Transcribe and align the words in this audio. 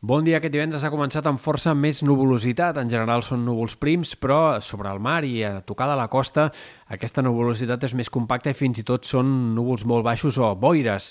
Bon 0.00 0.24
dia. 0.24 0.38
Aquest 0.38 0.54
divendres 0.54 0.80
ha 0.80 0.88
començat 0.88 1.26
amb 1.28 1.36
força 1.36 1.74
més 1.76 1.98
nuvolositat. 2.00 2.78
En 2.80 2.88
general 2.88 3.20
són 3.20 3.42
núvols 3.44 3.74
prims, 3.76 4.14
però 4.16 4.56
sobre 4.64 4.88
el 4.88 4.96
mar 4.96 5.18
i 5.28 5.42
a 5.44 5.58
tocar 5.60 5.90
de 5.90 5.96
la 6.00 6.06
costa 6.08 6.46
aquesta 6.88 7.20
nuvolositat 7.20 7.84
és 7.84 7.94
més 7.98 8.08
compacta 8.08 8.48
i 8.48 8.56
fins 8.56 8.80
i 8.80 8.86
tot 8.88 9.04
són 9.04 9.52
núvols 9.52 9.84
molt 9.84 10.06
baixos 10.08 10.38
o 10.40 10.54
boires. 10.56 11.10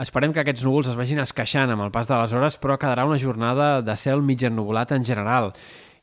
Esperem 0.00 0.32
que 0.32 0.40
aquests 0.40 0.64
núvols 0.64 0.88
es 0.88 0.96
vagin 0.96 1.20
esqueixant 1.20 1.74
amb 1.74 1.84
el 1.84 1.92
pas 1.92 2.08
de 2.08 2.16
les 2.16 2.32
hores, 2.32 2.56
però 2.56 2.80
quedarà 2.80 3.04
una 3.04 3.20
jornada 3.20 3.82
de 3.84 4.00
cel 4.00 4.24
mig 4.24 4.40
ennuvolat 4.48 4.96
en 4.96 5.04
general 5.04 5.52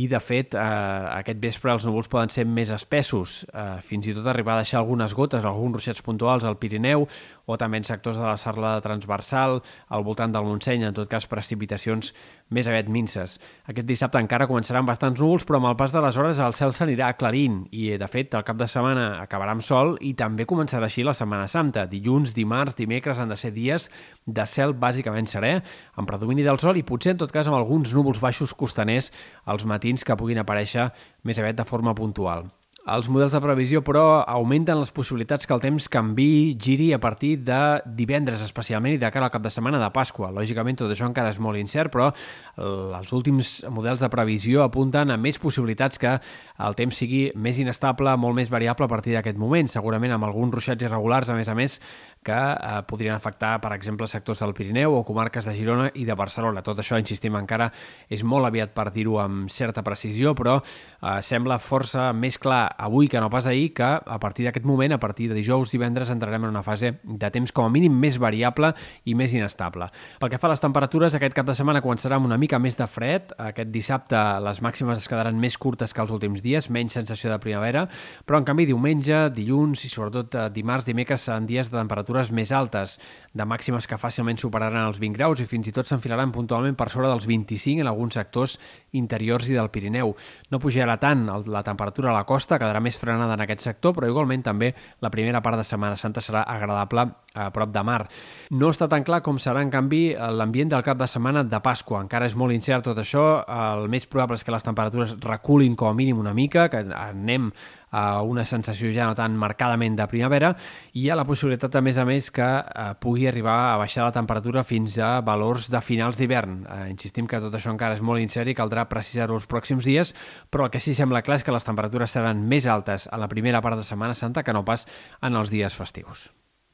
i 0.00 0.06
de 0.08 0.20
fet 0.22 0.54
eh, 0.54 0.60
aquest 0.60 1.40
vespre 1.42 1.72
els 1.74 1.84
núvols 1.86 2.08
poden 2.10 2.32
ser 2.32 2.46
més 2.48 2.70
espessos, 2.72 3.40
eh, 3.50 3.80
fins 3.84 4.08
i 4.08 4.14
tot 4.16 4.28
arribar 4.30 4.56
a 4.56 4.62
deixar 4.64 4.80
algunes 4.80 5.14
gotes, 5.16 5.44
alguns 5.44 5.76
ruixats 5.76 6.04
puntuals 6.06 6.46
al 6.46 6.58
Pirineu 6.62 7.06
o 7.50 7.56
també 7.58 7.80
en 7.80 7.86
sectors 7.86 8.18
de 8.20 8.26
la 8.26 8.36
serlada 8.38 8.80
transversal, 8.84 9.58
al 9.88 10.04
voltant 10.06 10.32
del 10.32 10.46
Montseny, 10.46 10.84
en 10.86 10.94
tot 10.94 11.10
cas 11.10 11.26
precipitacions 11.26 12.12
més 12.54 12.68
aviat 12.70 12.88
minces. 12.90 13.36
Aquest 13.70 13.88
dissabte 13.88 14.20
encara 14.22 14.46
començaran 14.50 14.86
bastants 14.86 15.20
núvols, 15.20 15.46
però 15.46 15.58
amb 15.58 15.70
el 15.72 15.76
pas 15.78 15.94
de 15.94 16.02
les 16.02 16.18
hores 16.18 16.38
el 16.42 16.54
cel 16.58 16.74
s'anirà 16.76 17.10
aclarint 17.10 17.64
i, 17.70 17.88
de 17.98 18.10
fet, 18.10 18.34
el 18.38 18.46
cap 18.46 18.58
de 18.58 18.68
setmana 18.70 19.08
acabarà 19.24 19.56
amb 19.56 19.66
sol 19.66 19.96
i 20.06 20.14
també 20.18 20.46
començarà 20.46 20.86
així 20.86 21.02
la 21.06 21.14
Setmana 21.16 21.48
Santa. 21.50 21.88
Dilluns, 21.90 22.34
dimarts, 22.38 22.78
dimecres 22.78 23.18
han 23.18 23.34
de 23.34 23.38
ser 23.38 23.50
dies 23.56 23.88
de 24.26 24.46
cel 24.46 24.74
bàsicament 24.78 25.26
serè, 25.30 25.56
amb 25.98 26.06
predomini 26.06 26.46
del 26.46 26.62
sol 26.62 26.78
i 26.78 26.86
potser, 26.86 27.16
en 27.16 27.22
tot 27.24 27.34
cas, 27.34 27.50
amb 27.50 27.58
alguns 27.58 27.94
núvols 27.94 28.22
baixos 28.22 28.54
costaners 28.54 29.10
als 29.50 29.66
matins 29.66 29.89
que 29.98 30.16
puguin 30.16 30.38
aparèixer 30.38 30.92
més 31.26 31.38
aviat 31.42 31.58
de 31.58 31.66
forma 31.66 31.94
puntual. 31.98 32.46
Els 32.90 33.10
models 33.12 33.34
de 33.36 33.40
previsió, 33.44 33.82
però, 33.84 34.22
augmenten 34.24 34.78
les 34.80 34.88
possibilitats 34.90 35.44
que 35.46 35.52
el 35.52 35.60
temps 35.60 35.84
canvi, 35.92 36.56
giri 36.58 36.94
a 36.96 36.98
partir 36.98 37.34
de 37.44 37.58
divendres, 37.84 38.40
especialment, 38.40 38.94
i 38.96 38.98
de 38.98 39.10
cara 39.12 39.28
al 39.28 39.34
cap 39.34 39.44
de 39.44 39.52
setmana 39.52 39.78
de 39.78 39.90
Pasqua. 39.92 40.30
Lògicament, 40.32 40.78
tot 40.80 40.90
això 40.90 41.04
encara 41.04 41.28
és 41.28 41.38
molt 41.38 41.60
incert, 41.60 41.92
però 41.92 42.08
els 42.56 43.12
últims 43.12 43.52
models 43.68 44.00
de 44.00 44.08
previsió 44.08 44.64
apunten 44.64 45.12
a 45.12 45.18
més 45.20 45.38
possibilitats 45.38 46.00
que 46.00 46.16
el 46.16 46.78
temps 46.78 46.96
sigui 46.96 47.26
més 47.36 47.60
inestable, 47.60 48.16
molt 48.16 48.40
més 48.40 48.50
variable 48.50 48.88
a 48.88 48.92
partir 48.96 49.12
d'aquest 49.12 49.38
moment, 49.38 49.68
segurament 49.68 50.16
amb 50.16 50.30
alguns 50.30 50.56
ruixats 50.56 50.88
irregulars, 50.88 51.28
a 51.28 51.36
més 51.36 51.52
a 51.52 51.54
més, 51.54 51.76
que 52.22 52.32
eh, 52.32 52.82
podrien 52.86 53.14
afectar, 53.14 53.60
per 53.60 53.72
exemple, 53.72 54.06
sectors 54.06 54.42
del 54.44 54.52
Pirineu 54.52 54.92
o 54.92 55.04
comarques 55.08 55.46
de 55.48 55.54
Girona 55.56 55.86
i 55.96 56.04
de 56.04 56.14
Barcelona. 56.14 56.60
Tot 56.62 56.82
això, 56.82 56.98
insistim, 57.00 57.36
encara 57.38 57.70
és 58.12 58.20
molt 58.28 58.44
aviat 58.44 58.74
per 58.76 58.90
dir-ho 58.92 59.16
amb 59.22 59.48
certa 59.48 59.80
precisió, 59.86 60.34
però 60.36 60.58
eh, 60.60 61.20
sembla 61.24 61.56
força 61.58 62.10
més 62.12 62.36
clar 62.38 62.66
avui 62.76 63.08
que 63.08 63.22
no 63.24 63.30
pas 63.32 63.48
ahir 63.48 63.70
que 63.76 63.88
a 63.88 64.18
partir 64.20 64.44
d'aquest 64.44 64.68
moment, 64.68 64.92
a 64.92 65.00
partir 65.00 65.30
de 65.30 65.38
dijous, 65.38 65.72
divendres, 65.72 66.12
entrarem 66.12 66.44
en 66.44 66.52
una 66.52 66.64
fase 66.66 66.98
de 67.02 67.30
temps 67.32 67.54
com 67.56 67.64
a 67.64 67.72
mínim 67.72 67.96
més 67.96 68.20
variable 68.20 68.74
i 69.08 69.16
més 69.16 69.32
inestable. 69.32 69.88
Pel 70.20 70.34
que 70.34 70.42
fa 70.42 70.50
a 70.50 70.52
les 70.52 70.60
temperatures, 70.60 71.16
aquest 71.16 71.36
cap 71.36 71.48
de 71.48 71.56
setmana 71.56 71.80
començarà 71.80 72.20
amb 72.20 72.28
una 72.28 72.38
mica 72.40 72.60
més 72.60 72.76
de 72.76 72.88
fred. 72.90 73.32
Aquest 73.40 73.72
dissabte 73.72 74.20
les 74.44 74.60
màximes 74.60 75.00
es 75.00 75.08
quedaran 75.08 75.40
més 75.40 75.56
curtes 75.56 75.96
que 75.96 76.04
els 76.04 76.12
últims 76.12 76.44
dies, 76.44 76.68
menys 76.68 77.00
sensació 77.00 77.32
de 77.32 77.40
primavera, 77.40 77.86
però 78.28 78.42
en 78.42 78.44
canvi 78.44 78.68
diumenge, 78.68 79.30
dilluns 79.32 79.88
i 79.88 79.92
sobretot 79.92 80.36
eh, 80.36 80.46
dimarts, 80.52 80.84
dimecres 80.84 81.24
seran 81.24 81.48
dies 81.48 81.72
de 81.72 81.78
temperatura 81.80 82.09
temperatures 82.10 82.32
més 82.34 82.50
altes, 82.52 82.98
de 83.34 83.44
màximes 83.46 83.86
que 83.86 83.98
fàcilment 83.98 84.38
superaran 84.40 84.88
els 84.88 84.98
20 84.98 85.16
graus 85.16 85.40
i 85.40 85.46
fins 85.46 85.68
i 85.68 85.72
tot 85.72 85.86
s'enfilaran 85.86 86.32
puntualment 86.34 86.74
per 86.76 86.88
sobre 86.90 87.08
dels 87.08 87.26
25 87.26 87.84
en 87.84 87.90
alguns 87.90 88.14
sectors 88.18 88.58
interiors 88.92 89.48
i 89.48 89.54
del 89.54 89.70
Pirineu. 89.70 90.14
No 90.50 90.58
pujarà 90.58 90.98
tant 90.98 91.28
la 91.46 91.62
temperatura 91.62 92.10
a 92.10 92.16
la 92.16 92.24
costa, 92.26 92.58
quedarà 92.58 92.80
més 92.80 92.98
frenada 92.98 93.34
en 93.34 93.44
aquest 93.44 93.62
sector, 93.62 93.94
però 93.94 94.10
igualment 94.10 94.42
també 94.42 94.74
la 95.00 95.10
primera 95.10 95.42
part 95.42 95.60
de 95.60 95.64
Setmana 95.64 95.96
Santa 95.96 96.20
serà 96.20 96.42
agradable 96.42 97.06
a 97.34 97.50
prop 97.54 97.70
de 97.72 97.82
mar. 97.86 98.04
No 98.50 98.70
està 98.72 98.88
tan 98.90 99.04
clar 99.06 99.20
com 99.22 99.38
serà, 99.38 99.62
en 99.62 99.70
canvi, 99.70 100.14
l'ambient 100.14 100.72
del 100.72 100.84
cap 100.86 100.98
de 100.98 101.08
setmana 101.10 101.44
de 101.46 101.60
Pasqua. 101.62 102.02
Encara 102.02 102.26
és 102.26 102.36
molt 102.38 102.54
incert 102.54 102.88
tot 102.88 102.98
això. 102.98 103.44
El 103.46 103.90
més 103.92 104.08
probable 104.10 104.38
és 104.40 104.46
que 104.46 104.54
les 104.54 104.66
temperatures 104.66 105.16
reculin 105.22 105.76
com 105.78 105.90
a 105.90 105.94
mínim 105.94 106.18
una 106.18 106.34
mica, 106.34 106.68
que 106.72 106.82
anem 106.90 107.50
a 107.90 108.22
una 108.22 108.44
sensació 108.46 108.92
ja 108.94 109.06
no 109.08 109.16
tan 109.18 109.34
marcadament 109.38 109.96
de 109.98 110.06
primavera 110.06 110.52
i 110.92 111.04
hi 111.04 111.08
ha 111.10 111.16
la 111.18 111.26
possibilitat, 111.26 111.74
a 111.74 111.82
més 111.82 111.98
a 111.98 112.06
més, 112.06 112.30
que 112.30 112.46
eh, 112.46 112.88
pugui 113.02 113.26
arribar 113.26 113.56
a 113.72 113.78
baixar 113.82 114.06
la 114.06 114.14
temperatura 114.14 114.64
fins 114.66 114.98
a 115.02 115.16
valors 115.26 115.70
de 115.72 115.82
finals 115.82 116.20
d'hivern. 116.20 116.60
Eh, 116.64 116.80
insistim 116.94 117.26
que 117.30 117.42
tot 117.42 117.54
això 117.54 117.74
encara 117.74 117.98
és 117.98 118.04
molt 118.06 118.22
incert 118.22 118.50
i 118.50 118.56
caldrà 118.58 118.86
precisar-ho 118.90 119.38
els 119.38 119.48
pròxims 119.50 119.86
dies, 119.86 120.14
però 120.50 120.68
el 120.68 120.74
que 120.74 120.82
sí 120.82 120.94
sembla 120.94 121.24
clar 121.26 121.40
és 121.40 121.46
que 121.46 121.54
les 121.54 121.66
temperatures 121.66 122.14
seran 122.14 122.46
més 122.46 122.66
altes 122.70 123.08
a 123.10 123.18
la 123.18 123.30
primera 123.30 123.62
part 123.62 123.80
de 123.80 123.86
Setmana 123.86 124.14
Santa 124.14 124.46
que 124.46 124.54
no 124.54 124.64
pas 124.64 124.86
en 125.20 125.34
els 125.34 125.50
dies 125.50 125.74
festius. 125.74 126.30